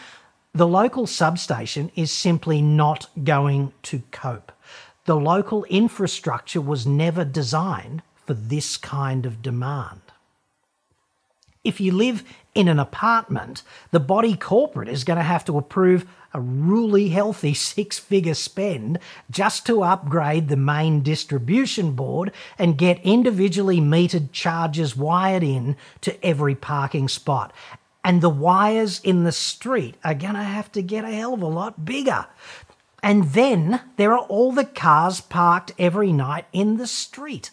the 0.53 0.69
local 0.69 1.07
substation 1.07 1.91
is 1.97 2.13
simply 2.13 2.61
not 2.61 3.09
going 3.25 3.73
to 3.85 4.03
cope. 4.11 4.53
The 5.07 5.17
local 5.17 5.65
infrastructure 5.71 6.61
was 6.61 6.87
never 6.87 7.25
designed 7.25 8.03
for 8.27 8.35
this 8.35 8.77
kind 8.77 9.25
of 9.25 9.41
demand. 9.41 10.03
If 11.65 11.81
you 11.81 11.93
live 11.93 12.25
in 12.55 12.69
an 12.69 12.79
apartment, 12.79 13.63
the 13.91 14.01
body 14.01 14.37
corporate 14.37 14.89
is 14.89 15.05
going 15.05 15.17
to 15.17 15.23
have 15.23 15.45
to 15.47 15.59
approve 15.59 16.07
a 16.35 16.41
really 16.41 17.09
healthy 17.09 17.55
six 17.55 17.99
figure 17.99 18.35
spend 18.35 18.99
just 19.31 19.65
to 19.67 19.83
upgrade 19.83 20.49
the 20.49 20.57
main 20.57 21.03
distribution 21.03 21.93
board 21.93 22.33
and 22.59 22.79
get 22.79 23.01
individually 23.03 23.81
metered 23.81 24.31
charges 24.33 24.97
wired 24.97 25.43
in 25.43 25.77
to 26.03 26.25
every 26.25 26.55
parking 26.55 27.09
spot. 27.09 27.53
And 28.05 28.21
the 28.21 28.29
wires 28.29 29.01
in 29.03 29.25
the 29.25 29.33
street 29.33 29.97
are 30.05 30.15
going 30.15 30.35
to 30.35 30.43
have 30.43 30.71
to 30.73 30.83
get 30.83 31.05
a 31.05 31.11
hell 31.11 31.35
of 31.35 31.43
a 31.43 31.47
lot 31.47 31.85
bigger. 31.85 32.27
And 33.03 33.25
then 33.33 33.81
there 33.97 34.13
are 34.13 34.27
all 34.27 34.53
the 34.53 34.65
cars 34.65 35.21
parked 35.21 35.73
every 35.79 36.13
night 36.13 36.47
in 36.53 36.77
the 36.77 36.87
street. 36.87 37.51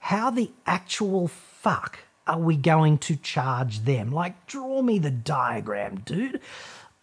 How 0.00 0.30
the 0.30 0.50
actual 0.66 1.28
fuck 1.28 2.00
are 2.30 2.38
we 2.38 2.56
going 2.56 2.96
to 2.98 3.16
charge 3.16 3.80
them? 3.80 4.12
Like, 4.12 4.46
draw 4.46 4.82
me 4.82 5.00
the 5.00 5.10
diagram, 5.10 6.02
dude. 6.06 6.40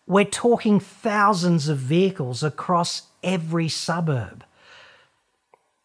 We're 0.05 0.23
talking 0.23 0.79
thousands 0.79 1.67
of 1.67 1.77
vehicles 1.77 2.43
across 2.43 3.03
every 3.21 3.67
suburb. 3.67 4.45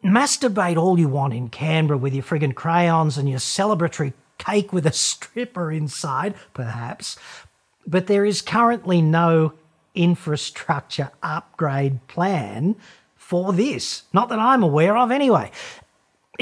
Masturbate 0.05 0.77
all 0.77 0.97
you 0.97 1.09
want 1.09 1.35
in 1.35 1.49
Canberra 1.49 1.99
with 1.99 2.15
your 2.15 2.23
friggin' 2.23 2.55
crayons 2.55 3.19
and 3.19 3.29
your 3.29 3.41
celebratory 3.41 4.13
cake 4.39 4.73
with 4.73 4.87
a 4.87 4.93
stripper 4.93 5.73
inside, 5.73 6.35
perhaps, 6.55 7.17
but 7.85 8.07
there 8.07 8.25
is 8.25 8.43
currently 8.43 9.03
no 9.03 9.55
infrastructure 9.95 11.11
upgrade 11.21 12.07
plan 12.07 12.77
for 13.17 13.53
this. 13.53 14.05
Not 14.13 14.29
that 14.29 14.39
I'm 14.39 14.63
aware 14.63 14.97
of, 14.97 15.11
anyway. 15.11 15.51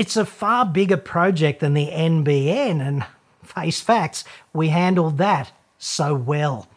It's 0.00 0.16
a 0.16 0.24
far 0.24 0.64
bigger 0.64 0.96
project 0.96 1.60
than 1.60 1.74
the 1.74 1.88
NBN, 1.88 2.80
and 2.80 3.04
face 3.44 3.82
facts, 3.82 4.24
we 4.50 4.68
handled 4.68 5.18
that 5.18 5.52
so 5.76 6.14
well. 6.14 6.68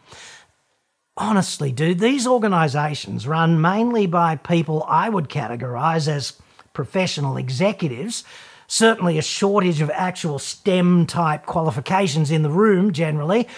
Honestly, 1.16 1.72
dude, 1.72 2.00
these 2.00 2.26
organisations 2.26 3.26
run 3.26 3.58
mainly 3.58 4.06
by 4.06 4.36
people 4.36 4.84
I 4.86 5.08
would 5.08 5.30
categorise 5.30 6.06
as 6.06 6.34
professional 6.74 7.38
executives. 7.38 8.24
Certainly, 8.66 9.16
a 9.16 9.22
shortage 9.22 9.80
of 9.80 9.88
actual 9.88 10.38
STEM 10.38 11.06
type 11.06 11.46
qualifications 11.46 12.30
in 12.30 12.42
the 12.42 12.50
room 12.50 12.92
generally. 12.92 13.48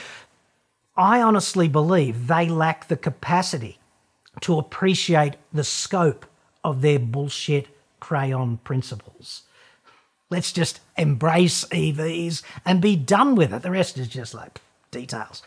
I 0.96 1.20
honestly 1.20 1.66
believe 1.66 2.28
they 2.28 2.48
lack 2.48 2.86
the 2.86 2.96
capacity 2.96 3.80
to 4.42 4.60
appreciate 4.60 5.34
the 5.52 5.64
scope 5.64 6.24
of 6.62 6.82
their 6.82 7.00
bullshit 7.00 7.66
crayon 7.98 8.58
principles. 8.58 9.42
Let's 10.28 10.52
just 10.52 10.80
embrace 10.96 11.64
EVs 11.66 12.42
and 12.64 12.80
be 12.80 12.96
done 12.96 13.34
with 13.34 13.52
it. 13.52 13.62
The 13.62 13.70
rest 13.70 13.96
is 13.98 14.08
just 14.08 14.34
like 14.34 14.60
details. 14.90 15.42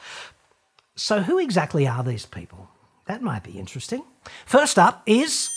So, 0.96 1.22
who 1.22 1.38
exactly 1.38 1.88
are 1.88 2.04
these 2.04 2.26
people? 2.26 2.70
That 3.06 3.22
might 3.22 3.44
be 3.44 3.60
interesting. 3.60 4.04
First 4.46 4.78
up 4.78 5.02
is 5.06 5.50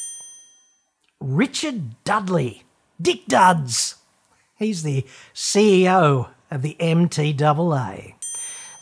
Richard 1.21 2.03
Dudley, 2.05 2.65
Dick 3.01 3.27
Duds. 3.27 3.97
He's 4.57 4.83
the 4.83 5.05
CEO 5.35 6.29
of 6.51 6.63
the 6.63 6.77
MTAA. 6.81 8.15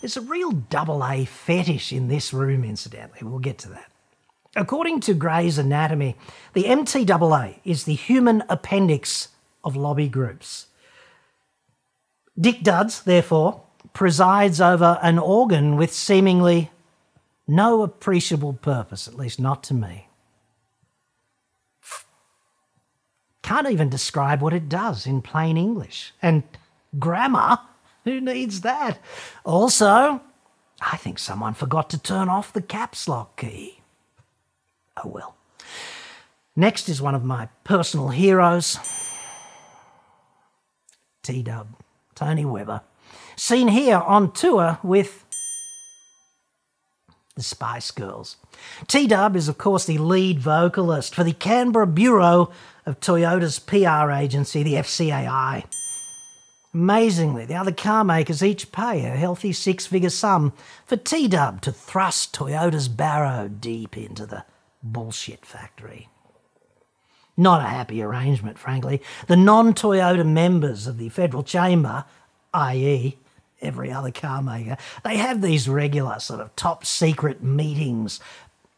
There's 0.00 0.16
a 0.16 0.22
real 0.22 0.52
double 0.52 1.04
A 1.04 1.24
fetish 1.24 1.92
in 1.92 2.08
this 2.08 2.32
room, 2.32 2.64
incidentally. 2.64 3.20
We'll 3.22 3.38
get 3.38 3.58
to 3.58 3.68
that. 3.70 3.90
According 4.56 5.00
to 5.00 5.14
Gray's 5.14 5.58
Anatomy, 5.58 6.16
the 6.54 6.64
MTAA 6.64 7.60
is 7.64 7.84
the 7.84 7.94
human 7.94 8.42
appendix 8.48 9.28
of 9.64 9.76
lobby 9.76 10.08
groups. 10.08 10.66
Dick 12.38 12.62
Duds, 12.62 13.02
therefore, 13.02 13.62
presides 13.92 14.60
over 14.60 14.98
an 15.02 15.18
organ 15.18 15.76
with 15.76 15.92
seemingly 15.92 16.70
no 17.46 17.82
appreciable 17.82 18.52
purpose, 18.54 19.08
at 19.08 19.16
least 19.16 19.40
not 19.40 19.62
to 19.64 19.74
me. 19.74 20.06
Can't 23.42 23.68
even 23.68 23.88
describe 23.88 24.40
what 24.40 24.52
it 24.52 24.68
does 24.68 25.06
in 25.06 25.22
plain 25.22 25.56
English. 25.56 26.12
And 26.22 26.44
grammar? 26.98 27.58
Who 28.04 28.20
needs 28.20 28.60
that? 28.60 28.98
Also, 29.44 30.20
I 30.80 30.96
think 30.96 31.18
someone 31.18 31.54
forgot 31.54 31.90
to 31.90 31.98
turn 31.98 32.28
off 32.28 32.52
the 32.52 32.62
caps 32.62 33.08
lock 33.08 33.40
key. 33.40 33.80
Oh 34.96 35.08
well. 35.08 35.34
Next 36.56 36.88
is 36.88 37.02
one 37.02 37.14
of 37.14 37.24
my 37.24 37.48
personal 37.64 38.08
heroes 38.08 38.78
T 41.22 41.42
Dub, 41.42 41.68
Tony 42.14 42.44
Webber. 42.44 42.82
Seen 43.36 43.68
here 43.68 43.98
on 43.98 44.32
tour 44.32 44.78
with 44.82 45.24
the 47.36 47.42
Spice 47.42 47.90
Girls. 47.90 48.36
T 48.86 49.06
Dub 49.06 49.36
is, 49.36 49.48
of 49.48 49.58
course, 49.58 49.84
the 49.84 49.98
lead 49.98 50.40
vocalist 50.40 51.14
for 51.14 51.24
the 51.24 51.32
Canberra 51.32 51.86
Bureau 51.86 52.50
of 52.86 53.00
Toyota's 53.00 53.58
PR 53.58 54.10
agency, 54.10 54.62
the 54.62 54.74
FCAI. 54.74 55.64
Amazingly, 56.72 57.46
the 57.46 57.56
other 57.56 57.72
car 57.72 58.04
makers 58.04 58.44
each 58.44 58.70
pay 58.70 59.04
a 59.04 59.16
healthy 59.16 59.52
six 59.52 59.86
figure 59.86 60.10
sum 60.10 60.52
for 60.86 60.96
T 60.96 61.26
Dub 61.28 61.60
to 61.62 61.72
thrust 61.72 62.34
Toyota's 62.34 62.88
barrow 62.88 63.48
deep 63.48 63.96
into 63.96 64.24
the 64.24 64.44
bullshit 64.82 65.44
factory. 65.44 66.08
Not 67.40 67.62
a 67.62 67.68
happy 67.68 68.02
arrangement, 68.02 68.58
frankly. 68.58 69.00
The 69.26 69.34
non 69.34 69.72
Toyota 69.72 70.26
members 70.26 70.86
of 70.86 70.98
the 70.98 71.08
Federal 71.08 71.42
Chamber, 71.42 72.04
i.e., 72.52 73.16
every 73.62 73.90
other 73.90 74.10
car 74.10 74.42
maker, 74.42 74.76
they 75.04 75.16
have 75.16 75.40
these 75.40 75.66
regular 75.66 76.18
sort 76.18 76.40
of 76.40 76.54
top 76.54 76.84
secret 76.84 77.42
meetings 77.42 78.20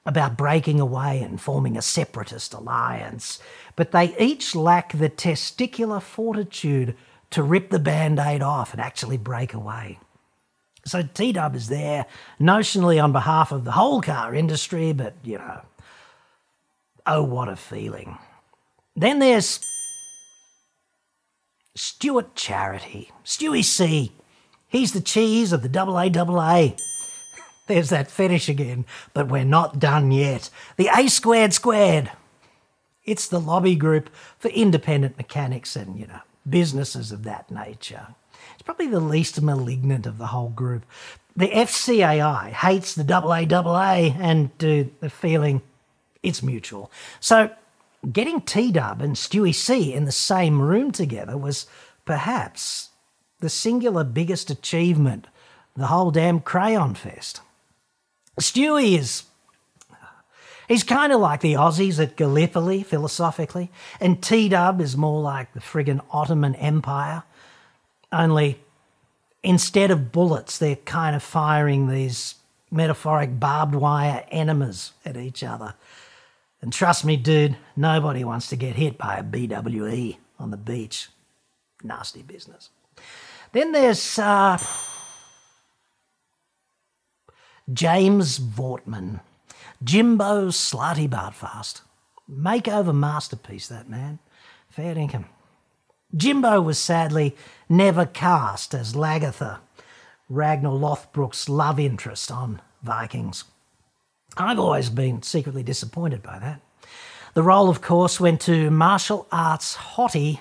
about 0.06 0.36
breaking 0.36 0.78
away 0.78 1.20
and 1.22 1.40
forming 1.40 1.76
a 1.76 1.82
separatist 1.82 2.54
alliance, 2.54 3.40
but 3.74 3.90
they 3.90 4.16
each 4.16 4.54
lack 4.54 4.92
the 4.92 5.10
testicular 5.10 6.00
fortitude 6.00 6.94
to 7.30 7.42
rip 7.42 7.70
the 7.70 7.80
band 7.80 8.20
aid 8.20 8.42
off 8.42 8.72
and 8.72 8.80
actually 8.80 9.16
break 9.16 9.54
away. 9.54 9.98
So 10.84 11.02
T 11.02 11.32
Dub 11.32 11.56
is 11.56 11.66
there 11.66 12.06
notionally 12.38 13.02
on 13.02 13.10
behalf 13.10 13.50
of 13.50 13.64
the 13.64 13.72
whole 13.72 14.00
car 14.00 14.32
industry, 14.36 14.92
but 14.92 15.14
you 15.24 15.38
know, 15.38 15.62
oh, 17.08 17.24
what 17.24 17.48
a 17.48 17.56
feeling. 17.56 18.18
Then 18.94 19.18
there's 19.18 19.60
Stuart 21.74 22.34
Charity, 22.34 23.10
Stewie 23.24 23.64
C. 23.64 24.12
He's 24.68 24.92
the 24.92 25.00
cheese 25.00 25.52
of 25.52 25.62
the 25.62 25.68
AAA. 25.68 26.78
There's 27.66 27.90
that 27.90 28.10
fetish 28.10 28.48
again, 28.48 28.84
but 29.14 29.28
we're 29.28 29.44
not 29.44 29.78
done 29.78 30.10
yet. 30.10 30.50
The 30.76 30.88
A 30.94 31.08
squared 31.08 31.52
squared. 31.52 32.10
It's 33.04 33.28
the 33.28 33.40
lobby 33.40 33.74
group 33.74 34.10
for 34.38 34.48
independent 34.48 35.16
mechanics 35.16 35.76
and, 35.76 35.98
you 35.98 36.06
know, 36.06 36.20
businesses 36.48 37.12
of 37.12 37.24
that 37.24 37.50
nature. 37.50 38.08
It's 38.54 38.62
probably 38.62 38.88
the 38.88 39.00
least 39.00 39.40
malignant 39.40 40.06
of 40.06 40.18
the 40.18 40.28
whole 40.28 40.50
group. 40.50 40.84
The 41.34 41.48
FCAI 41.48 42.50
hates 42.50 42.94
the 42.94 43.04
AAA 43.04 44.16
and 44.18 44.50
uh, 44.58 44.90
the 45.00 45.10
feeling 45.10 45.62
it's 46.22 46.42
mutual. 46.42 46.90
So 47.20 47.50
getting 48.10 48.40
T 48.40 48.72
Dub 48.72 49.00
and 49.00 49.14
Stewie 49.14 49.54
C 49.54 49.92
in 49.92 50.04
the 50.04 50.12
same 50.12 50.60
room 50.60 50.90
together 50.90 51.36
was 51.36 51.66
perhaps 52.04 52.90
the 53.40 53.48
singular 53.48 54.04
biggest 54.04 54.50
achievement 54.50 55.26
the 55.76 55.86
whole 55.86 56.10
damn 56.10 56.40
Crayon 56.40 56.94
Fest. 56.94 57.40
Stewie 58.40 58.98
is. 58.98 59.24
He's 60.68 60.84
kind 60.84 61.12
of 61.12 61.20
like 61.20 61.40
the 61.40 61.54
Aussies 61.54 62.00
at 62.00 62.16
Gallipoli, 62.16 62.82
philosophically, 62.82 63.70
and 64.00 64.22
T 64.22 64.48
Dub 64.48 64.80
is 64.80 64.96
more 64.96 65.20
like 65.20 65.52
the 65.52 65.60
friggin' 65.60 66.00
Ottoman 66.10 66.54
Empire. 66.54 67.24
Only 68.10 68.60
instead 69.42 69.90
of 69.90 70.12
bullets, 70.12 70.58
they're 70.58 70.76
kind 70.76 71.16
of 71.16 71.22
firing 71.22 71.88
these 71.88 72.36
metaphoric 72.70 73.38
barbed 73.38 73.74
wire 73.74 74.24
enemas 74.30 74.92
at 75.04 75.16
each 75.16 75.42
other. 75.42 75.74
And 76.62 76.72
trust 76.72 77.04
me, 77.04 77.16
dude, 77.16 77.56
nobody 77.76 78.22
wants 78.24 78.48
to 78.48 78.56
get 78.56 78.76
hit 78.76 78.96
by 78.96 79.16
a 79.16 79.24
BWE 79.24 80.16
on 80.38 80.52
the 80.52 80.56
beach. 80.56 81.08
Nasty 81.82 82.22
business. 82.22 82.70
Then 83.50 83.72
there's 83.72 84.18
uh, 84.18 84.58
James 87.70 88.38
Voortman, 88.38 89.20
Jimbo 89.82 90.48
Slutty 90.48 91.08
Bartfast. 91.08 91.82
Makeover 92.30 92.94
masterpiece, 92.94 93.66
that 93.66 93.90
man. 93.90 94.20
Fair 94.70 94.96
income. 94.96 95.26
Jimbo 96.14 96.60
was 96.60 96.78
sadly 96.78 97.34
never 97.68 98.06
cast 98.06 98.74
as 98.74 98.94
Lagertha, 98.94 99.58
Ragnar 100.28 100.70
Lothbrok's 100.70 101.48
love 101.48 101.80
interest 101.80 102.30
on 102.30 102.62
Vikings. 102.82 103.44
I've 104.36 104.58
always 104.58 104.88
been 104.88 105.22
secretly 105.22 105.62
disappointed 105.62 106.22
by 106.22 106.38
that. 106.38 106.60
The 107.34 107.42
role, 107.42 107.68
of 107.68 107.80
course, 107.80 108.20
went 108.20 108.40
to 108.42 108.70
martial 108.70 109.26
arts 109.32 109.76
hottie, 109.76 110.40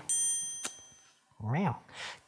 wow, 1.41 1.77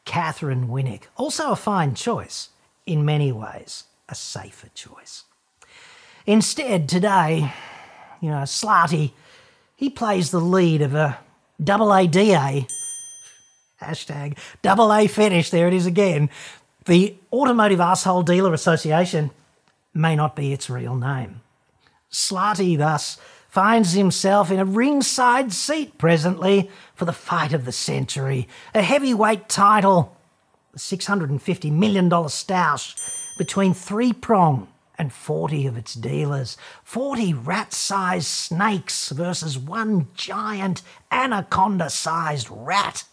Katheryn 0.05 0.67
Winnick. 0.67 1.03
Also 1.17 1.51
a 1.51 1.55
fine 1.55 1.95
choice, 1.95 2.49
in 2.85 3.05
many 3.05 3.31
ways, 3.31 3.85
a 4.07 4.15
safer 4.15 4.69
choice. 4.73 5.23
Instead, 6.25 6.87
today, 6.87 7.51
you 8.21 8.29
know, 8.29 8.43
Slarty, 8.43 9.11
he 9.75 9.89
plays 9.89 10.31
the 10.31 10.39
lead 10.39 10.81
of 10.81 10.95
a 10.95 11.17
double 11.61 11.93
ADA, 11.93 12.65
hashtag 13.81 14.37
double 14.61 14.93
A 14.93 15.07
fetish, 15.07 15.49
there 15.49 15.67
it 15.67 15.73
is 15.73 15.85
again. 15.85 16.29
The 16.85 17.15
Automotive 17.31 17.81
Asshole 17.81 18.23
Dealer 18.23 18.53
Association 18.53 19.31
may 19.93 20.15
not 20.15 20.35
be 20.35 20.53
its 20.53 20.69
real 20.69 20.95
name. 20.95 21.41
Slarty 22.13 22.77
thus 22.77 23.17
finds 23.49 23.93
himself 23.93 24.51
in 24.51 24.59
a 24.59 24.65
ringside 24.65 25.51
seat 25.51 25.97
presently 25.97 26.69
for 26.95 27.05
the 27.05 27.11
fight 27.11 27.53
of 27.53 27.65
the 27.65 27.71
century, 27.71 28.47
a 28.73 28.81
heavyweight 28.81 29.49
title, 29.49 30.15
a 30.73 30.77
$650 30.77 31.71
million 31.71 32.09
stoush 32.09 32.95
between 33.37 33.73
three 33.73 34.13
prong 34.13 34.67
and 34.97 35.11
40 35.11 35.65
of 35.65 35.75
its 35.75 35.95
dealers. 35.95 36.55
40 36.83 37.33
rat 37.33 37.73
sized 37.73 38.27
snakes 38.27 39.09
versus 39.09 39.57
one 39.57 40.07
giant 40.13 40.83
anaconda 41.11 41.89
sized 41.89 42.47
rat. 42.51 43.05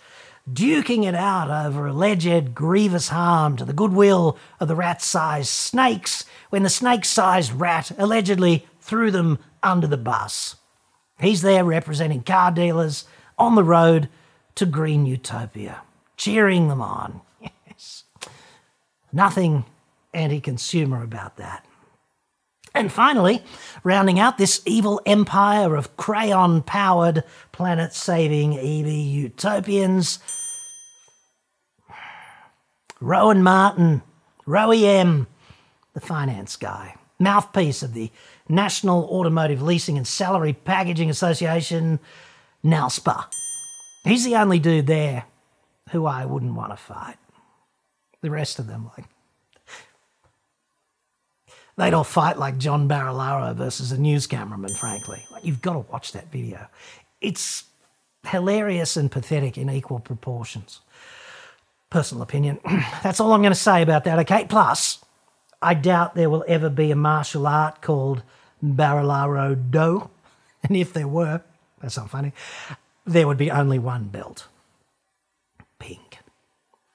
Duking 0.50 1.06
it 1.06 1.14
out 1.14 1.50
over 1.50 1.86
alleged 1.86 2.54
grievous 2.54 3.08
harm 3.08 3.56
to 3.56 3.64
the 3.64 3.72
goodwill 3.72 4.36
of 4.58 4.68
the 4.68 4.76
rat 4.76 5.00
sized 5.00 5.48
snakes 5.48 6.24
when 6.50 6.62
the 6.64 6.70
snake 6.70 7.04
sized 7.04 7.52
rat 7.52 7.92
allegedly 7.98 8.66
threw 8.90 9.12
them 9.12 9.38
under 9.62 9.86
the 9.86 9.96
bus. 9.96 10.56
He's 11.20 11.42
there 11.42 11.64
representing 11.64 12.24
car 12.24 12.50
dealers 12.50 13.04
on 13.38 13.54
the 13.54 13.62
road 13.62 14.08
to 14.56 14.66
Green 14.66 15.06
Utopia, 15.06 15.82
cheering 16.16 16.68
them 16.68 16.82
on. 16.82 17.22
Yes. 17.66 18.04
Nothing 19.12 19.64
anti 20.12 20.40
consumer 20.40 21.02
about 21.02 21.36
that. 21.36 21.64
And 22.74 22.92
finally, 22.92 23.42
rounding 23.84 24.18
out 24.18 24.36
this 24.38 24.60
evil 24.66 25.00
empire 25.06 25.76
of 25.76 25.96
crayon 25.96 26.62
powered, 26.62 27.24
planet 27.52 27.94
saving 27.94 28.58
EV 28.58 28.88
utopians, 28.88 30.18
Rohan 33.00 33.42
Martin, 33.42 34.02
Rowie 34.46 34.82
M, 34.82 35.26
the 35.94 36.00
finance 36.00 36.56
guy, 36.56 36.96
mouthpiece 37.18 37.82
of 37.82 37.94
the 37.94 38.10
National 38.50 39.04
Automotive 39.04 39.62
Leasing 39.62 39.96
and 39.96 40.06
Salary 40.06 40.52
Packaging 40.52 41.08
Association, 41.08 42.00
NALSPA. 42.64 43.26
He's 44.04 44.24
the 44.24 44.36
only 44.36 44.58
dude 44.58 44.86
there 44.86 45.24
who 45.90 46.06
I 46.06 46.24
wouldn't 46.24 46.54
want 46.54 46.72
to 46.72 46.76
fight. 46.76 47.16
The 48.22 48.30
rest 48.30 48.58
of 48.58 48.66
them, 48.66 48.90
like, 48.96 49.06
they'd 51.76 51.94
all 51.94 52.04
fight 52.04 52.38
like 52.38 52.58
John 52.58 52.88
Barilaro 52.88 53.54
versus 53.54 53.92
a 53.92 53.98
news 53.98 54.26
cameraman, 54.26 54.74
frankly. 54.74 55.22
Like, 55.30 55.44
you've 55.44 55.62
got 55.62 55.72
to 55.74 55.78
watch 55.90 56.12
that 56.12 56.30
video. 56.30 56.66
It's 57.20 57.64
hilarious 58.26 58.96
and 58.96 59.10
pathetic 59.10 59.56
in 59.56 59.70
equal 59.70 60.00
proportions. 60.00 60.80
Personal 61.88 62.22
opinion. 62.22 62.60
That's 63.02 63.20
all 63.20 63.32
I'm 63.32 63.42
going 63.42 63.52
to 63.52 63.58
say 63.58 63.82
about 63.82 64.04
that, 64.04 64.18
okay? 64.20 64.44
Plus, 64.44 65.02
I 65.62 65.74
doubt 65.74 66.14
there 66.14 66.30
will 66.30 66.44
ever 66.46 66.68
be 66.68 66.90
a 66.90 66.96
martial 66.96 67.46
art 67.46 67.80
called 67.80 68.22
Barilaro 68.62 69.70
Do. 69.70 70.10
And 70.62 70.76
if 70.76 70.92
there 70.92 71.08
were, 71.08 71.40
that's 71.80 71.96
not 71.96 72.10
funny, 72.10 72.34
there 73.06 73.26
would 73.26 73.38
be 73.38 73.50
only 73.50 73.78
one 73.78 74.08
belt 74.08 74.46
pink. 75.78 76.18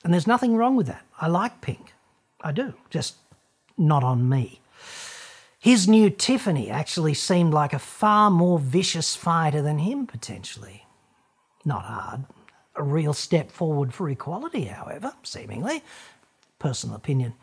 And 0.04 0.14
there's 0.14 0.28
nothing 0.28 0.56
wrong 0.56 0.76
with 0.76 0.86
that. 0.88 1.04
I 1.20 1.28
like 1.28 1.62
pink. 1.62 1.94
I 2.40 2.52
do, 2.52 2.76
just 2.92 3.16
not 3.78 4.04
on 4.04 4.30
me. 4.30 4.62
His 5.60 5.88
new 5.88 6.12
Tiffany 6.12 6.70
actually 6.70 7.16
seemed 7.16 7.54
like 7.54 7.74
a 7.74 7.80
far 7.80 8.30
more 8.30 8.60
vicious 8.60 9.16
fighter 9.16 9.64
than 9.64 9.80
him, 9.80 10.06
potentially. 10.06 10.86
Not 11.66 11.86
hard. 11.86 12.26
A 12.76 12.84
real 12.84 13.14
step 13.14 13.50
forward 13.50 13.94
for 13.94 14.08
equality, 14.08 14.66
however, 14.66 15.14
seemingly. 15.24 15.82
Personal 16.60 16.96
opinion. 16.96 17.34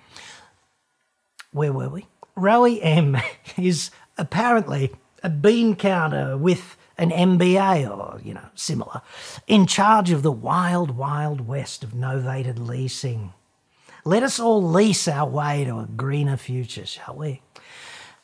Where 1.50 1.72
were 1.72 1.88
we? 1.88 2.06
Rowie 2.36 2.78
M 2.80 3.16
is 3.58 3.90
apparently 4.18 4.92
a 5.22 5.28
bean 5.28 5.76
counter 5.76 6.36
with 6.36 6.76
an 6.98 7.10
MBA 7.10 7.88
or, 7.88 8.20
you 8.22 8.34
know, 8.34 8.46
similar, 8.54 9.02
in 9.46 9.66
charge 9.66 10.10
of 10.10 10.22
the 10.22 10.32
wild, 10.32 10.92
wild 10.92 11.46
west 11.46 11.82
of 11.82 11.90
novated 11.90 12.66
leasing. 12.66 13.32
Let 14.04 14.22
us 14.22 14.38
all 14.40 14.62
lease 14.62 15.06
our 15.08 15.28
way 15.28 15.64
to 15.64 15.78
a 15.78 15.86
greener 15.86 16.36
future, 16.36 16.86
shall 16.86 17.16
we? 17.16 17.40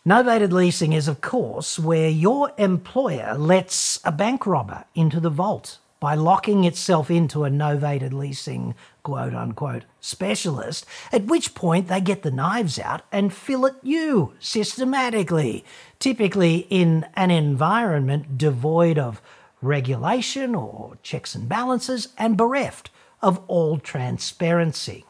Novated 0.07 0.53
leasing 0.53 0.92
is, 0.92 1.09
of 1.09 1.20
course, 1.20 1.79
where 1.79 2.09
your 2.09 2.53
employer 2.57 3.37
lets 3.37 4.01
a 4.05 4.12
bank 4.12 4.46
robber 4.46 4.85
into 4.94 5.20
the 5.20 5.31
vault 5.31 5.79
by 6.00 6.14
locking 6.14 6.64
itself 6.64 7.11
into 7.11 7.44
a 7.44 7.50
novated 7.50 8.12
leasing 8.12 8.74
quote 9.02 9.34
unquote 9.34 9.84
specialist, 10.00 10.87
at 11.12 11.24
which 11.24 11.54
point 11.54 11.88
they 11.88 12.00
get 12.00 12.22
the 12.22 12.30
knives 12.30 12.78
out 12.78 13.02
and 13.11 13.32
fillet 13.32 13.72
you 13.82 14.34
systematically, 14.38 15.64
typically 15.98 16.66
in 16.70 17.06
an 17.14 17.30
environment 17.30 18.38
devoid 18.38 18.98
of 18.98 19.20
regulation 19.61 20.54
or 20.54 20.98
checks 21.02 21.34
and 21.34 21.48
balances 21.48 22.08
and 22.16 22.37
bereft 22.37 22.90
of 23.20 23.42
all 23.48 23.78
transparency. 23.78 25.04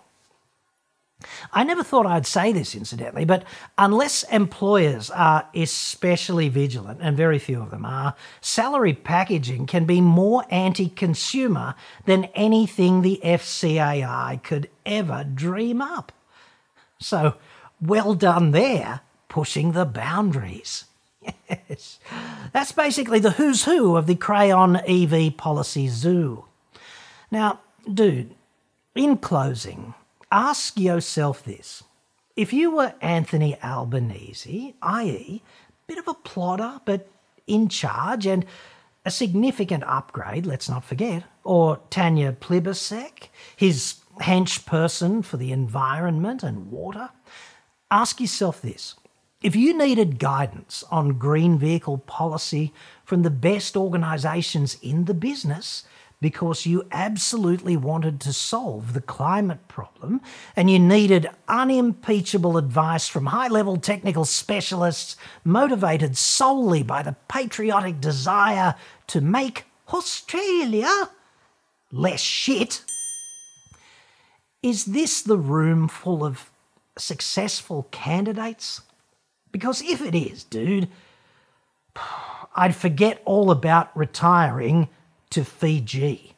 I 1.53 1.65
never 1.65 1.83
thought 1.83 2.07
I'd 2.07 2.27
say 2.27 2.53
this, 2.53 2.77
incidentally, 2.77 3.25
but 3.25 3.43
unless 3.77 4.23
employers 4.25 5.11
are 5.11 5.49
especially 5.53 6.49
vigilant, 6.49 7.01
and 7.03 7.17
very 7.17 7.41
few 7.41 7.61
of 7.61 7.71
them 7.71 7.85
are, 7.85 8.15
salary 8.41 8.95
packaging 8.95 9.67
can 9.67 9.85
be 9.85 10.01
more 10.01 10.45
anti 10.49 10.89
consumer 10.89 11.75
than 12.05 12.25
anything 12.35 13.03
the 13.03 13.21
FCAI 13.25 14.43
could 14.45 14.71
ever 14.87 15.25
dream 15.25 15.83
up. 15.83 16.13
So, 17.01 17.35
well 17.81 18.15
done 18.15 18.53
there, 18.53 19.01
pushing 19.29 19.73
the 19.73 19.87
boundaries. 19.87 20.85
Yes. 21.51 21.99
That's 22.53 22.73
basically 22.73 23.19
the 23.19 23.33
who's 23.33 23.65
who 23.65 23.97
of 23.97 24.07
the 24.07 24.15
crayon 24.15 24.77
EV 24.77 25.37
policy 25.37 25.89
zoo. 25.89 26.45
Now, 27.31 27.61
dude, 27.93 28.35
in 28.95 29.19
closing, 29.19 29.95
ask 30.31 30.79
yourself 30.79 31.45
this. 31.45 31.83
If 32.37 32.53
you 32.53 32.71
were 32.71 32.95
Anthony 33.01 33.61
Albanese, 33.63 34.75
i.e., 34.81 35.43
bit 35.87 35.99
of 35.99 36.07
a 36.09 36.15
plotter 36.15 36.81
but 36.85 37.09
in 37.47 37.69
charge 37.69 38.27
and 38.27 38.45
a 39.05 39.11
significant 39.11 39.85
upgrade, 39.85 40.47
let's 40.47 40.69
not 40.69 40.85
forget, 40.85 41.25
or 41.43 41.81
Tanya 41.91 42.33
Plibersek, 42.33 43.29
his 43.57 43.97
hench 44.21 44.67
person 44.67 45.23
for 45.23 45.37
the 45.37 45.51
environment 45.51 46.43
and 46.43 46.71
water, 46.71 47.11
ask 47.91 48.21
yourself 48.21 48.61
this. 48.61 48.95
If 49.41 49.55
you 49.55 49.77
needed 49.77 50.19
guidance 50.19 50.85
on 50.91 51.19
green 51.19 51.59
vehicle 51.59 51.99
policy 51.99 52.75
from 53.05 53.23
the 53.23 53.31
best 53.31 53.77
organisations 53.77 54.77
in 54.83 55.05
the 55.05 55.15
business, 55.15 55.85
because 56.21 56.67
you 56.67 56.85
absolutely 56.91 57.77
wanted 57.77 58.21
to 58.21 58.33
solve 58.33 58.93
the 58.93 59.01
climate 59.01 59.69
problem 59.69 60.21
and 60.57 60.71
you 60.71 60.79
needed 60.79 61.29
unimpeachable 61.47 62.57
advice 62.57 63.07
from 63.07 63.27
high 63.27 63.49
level 63.49 63.77
technical 63.77 64.25
specialists 64.25 65.17
motivated 65.45 66.17
solely 66.17 66.83
by 66.83 67.03
the 67.03 67.15
patriotic 67.29 68.01
desire 68.01 68.75
to 69.07 69.21
make 69.21 69.65
Australia 69.93 71.11
less 71.93 72.21
shit. 72.21 72.83
Is 74.63 74.87
this 74.87 75.23
the 75.23 75.39
room 75.39 75.87
full 75.87 76.25
of 76.25 76.51
successful 76.99 77.87
candidates? 77.93 78.83
Because 79.53 79.83
if 79.83 80.03
it 80.03 80.17
is, 80.17 80.43
dude, 80.43 80.89
I'd 82.57 82.75
forget 82.75 83.23
all 83.25 83.53
about 83.53 83.97
retiring 83.97 84.89
to 85.31 85.45
Fiji. 85.45 86.38